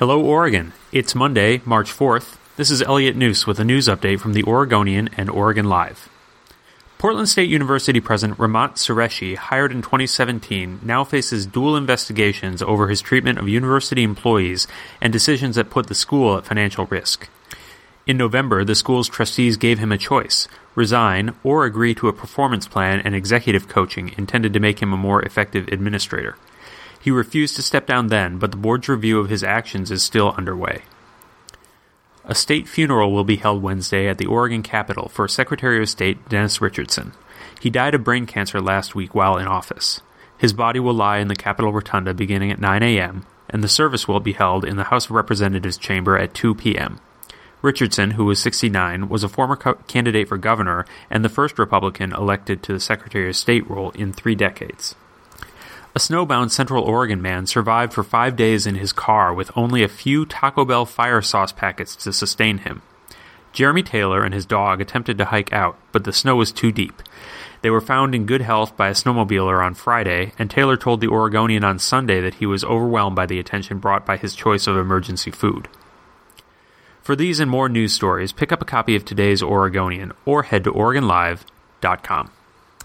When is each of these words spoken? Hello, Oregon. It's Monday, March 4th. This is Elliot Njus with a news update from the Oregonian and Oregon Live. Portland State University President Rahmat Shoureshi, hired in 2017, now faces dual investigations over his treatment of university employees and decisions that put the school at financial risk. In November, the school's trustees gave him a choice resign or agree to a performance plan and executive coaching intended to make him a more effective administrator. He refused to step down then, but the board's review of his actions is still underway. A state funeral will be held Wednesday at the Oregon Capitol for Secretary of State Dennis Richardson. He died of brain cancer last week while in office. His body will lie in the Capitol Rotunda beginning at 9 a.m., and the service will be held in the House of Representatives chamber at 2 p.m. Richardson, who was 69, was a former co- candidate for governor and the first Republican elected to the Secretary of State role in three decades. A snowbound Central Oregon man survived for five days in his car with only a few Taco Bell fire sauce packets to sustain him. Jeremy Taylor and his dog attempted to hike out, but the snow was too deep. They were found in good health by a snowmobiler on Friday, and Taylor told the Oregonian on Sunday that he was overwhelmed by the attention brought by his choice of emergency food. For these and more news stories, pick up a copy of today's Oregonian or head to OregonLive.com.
Hello, 0.00 0.20
Oregon. 0.20 0.72
It's 0.90 1.14
Monday, 1.14 1.62
March 1.64 1.92
4th. 1.92 2.36
This 2.56 2.68
is 2.68 2.82
Elliot 2.82 3.16
Njus 3.16 3.46
with 3.46 3.60
a 3.60 3.64
news 3.64 3.86
update 3.86 4.18
from 4.18 4.32
the 4.32 4.42
Oregonian 4.42 5.08
and 5.16 5.30
Oregon 5.30 5.66
Live. 5.66 6.08
Portland 6.98 7.28
State 7.28 7.48
University 7.48 8.00
President 8.00 8.36
Rahmat 8.36 8.72
Shoureshi, 8.72 9.36
hired 9.36 9.70
in 9.70 9.82
2017, 9.82 10.80
now 10.82 11.04
faces 11.04 11.46
dual 11.46 11.76
investigations 11.76 12.60
over 12.60 12.88
his 12.88 13.00
treatment 13.00 13.38
of 13.38 13.48
university 13.48 14.02
employees 14.02 14.66
and 15.00 15.12
decisions 15.12 15.54
that 15.54 15.70
put 15.70 15.86
the 15.86 15.94
school 15.94 16.38
at 16.38 16.44
financial 16.44 16.86
risk. 16.86 17.28
In 18.04 18.16
November, 18.16 18.64
the 18.64 18.74
school's 18.74 19.08
trustees 19.08 19.56
gave 19.56 19.78
him 19.78 19.92
a 19.92 19.96
choice 19.96 20.48
resign 20.74 21.36
or 21.44 21.66
agree 21.66 21.94
to 21.94 22.08
a 22.08 22.12
performance 22.12 22.66
plan 22.66 23.00
and 23.04 23.14
executive 23.14 23.68
coaching 23.68 24.12
intended 24.18 24.52
to 24.54 24.58
make 24.58 24.82
him 24.82 24.92
a 24.92 24.96
more 24.96 25.22
effective 25.22 25.68
administrator. 25.68 26.36
He 27.04 27.10
refused 27.10 27.56
to 27.56 27.62
step 27.62 27.86
down 27.86 28.06
then, 28.06 28.38
but 28.38 28.50
the 28.50 28.56
board's 28.56 28.88
review 28.88 29.20
of 29.20 29.28
his 29.28 29.44
actions 29.44 29.90
is 29.90 30.02
still 30.02 30.32
underway. 30.38 30.84
A 32.24 32.34
state 32.34 32.66
funeral 32.66 33.12
will 33.12 33.24
be 33.24 33.36
held 33.36 33.62
Wednesday 33.62 34.08
at 34.08 34.16
the 34.16 34.24
Oregon 34.24 34.62
Capitol 34.62 35.10
for 35.10 35.28
Secretary 35.28 35.82
of 35.82 35.90
State 35.90 36.30
Dennis 36.30 36.62
Richardson. 36.62 37.12
He 37.60 37.68
died 37.68 37.94
of 37.94 38.04
brain 38.04 38.24
cancer 38.24 38.58
last 38.58 38.94
week 38.94 39.14
while 39.14 39.36
in 39.36 39.46
office. 39.46 40.00
His 40.38 40.54
body 40.54 40.80
will 40.80 40.94
lie 40.94 41.18
in 41.18 41.28
the 41.28 41.36
Capitol 41.36 41.74
Rotunda 41.74 42.14
beginning 42.14 42.50
at 42.50 42.58
9 42.58 42.82
a.m., 42.82 43.26
and 43.50 43.62
the 43.62 43.68
service 43.68 44.08
will 44.08 44.20
be 44.20 44.32
held 44.32 44.64
in 44.64 44.76
the 44.76 44.84
House 44.84 45.04
of 45.04 45.10
Representatives 45.10 45.76
chamber 45.76 46.16
at 46.16 46.32
2 46.32 46.54
p.m. 46.54 47.00
Richardson, 47.60 48.12
who 48.12 48.24
was 48.24 48.40
69, 48.40 49.10
was 49.10 49.22
a 49.22 49.28
former 49.28 49.56
co- 49.56 49.74
candidate 49.88 50.28
for 50.28 50.38
governor 50.38 50.86
and 51.10 51.22
the 51.22 51.28
first 51.28 51.58
Republican 51.58 52.14
elected 52.14 52.62
to 52.62 52.72
the 52.72 52.80
Secretary 52.80 53.28
of 53.28 53.36
State 53.36 53.68
role 53.68 53.90
in 53.90 54.14
three 54.14 54.34
decades. 54.34 54.94
A 55.96 56.00
snowbound 56.00 56.50
Central 56.50 56.82
Oregon 56.82 57.22
man 57.22 57.46
survived 57.46 57.92
for 57.92 58.02
five 58.02 58.34
days 58.34 58.66
in 58.66 58.74
his 58.74 58.92
car 58.92 59.32
with 59.32 59.52
only 59.54 59.84
a 59.84 59.88
few 59.88 60.26
Taco 60.26 60.64
Bell 60.64 60.84
fire 60.84 61.22
sauce 61.22 61.52
packets 61.52 61.94
to 61.94 62.12
sustain 62.12 62.58
him. 62.58 62.82
Jeremy 63.52 63.84
Taylor 63.84 64.24
and 64.24 64.34
his 64.34 64.44
dog 64.44 64.80
attempted 64.80 65.18
to 65.18 65.26
hike 65.26 65.52
out, 65.52 65.78
but 65.92 66.02
the 66.02 66.12
snow 66.12 66.34
was 66.34 66.50
too 66.50 66.72
deep. 66.72 67.00
They 67.62 67.70
were 67.70 67.80
found 67.80 68.12
in 68.12 68.26
good 68.26 68.40
health 68.40 68.76
by 68.76 68.88
a 68.88 68.92
snowmobiler 68.92 69.64
on 69.64 69.74
Friday, 69.74 70.32
and 70.36 70.50
Taylor 70.50 70.76
told 70.76 71.00
the 71.00 71.06
Oregonian 71.06 71.62
on 71.62 71.78
Sunday 71.78 72.20
that 72.20 72.34
he 72.34 72.46
was 72.46 72.64
overwhelmed 72.64 73.14
by 73.14 73.26
the 73.26 73.38
attention 73.38 73.78
brought 73.78 74.04
by 74.04 74.16
his 74.16 74.34
choice 74.34 74.66
of 74.66 74.76
emergency 74.76 75.30
food. 75.30 75.68
For 77.02 77.14
these 77.14 77.38
and 77.38 77.48
more 77.48 77.68
news 77.68 77.92
stories, 77.92 78.32
pick 78.32 78.50
up 78.50 78.60
a 78.60 78.64
copy 78.64 78.96
of 78.96 79.04
today's 79.04 79.44
Oregonian 79.44 80.10
or 80.24 80.42
head 80.42 80.64
to 80.64 80.72
OregonLive.com. 80.72 82.32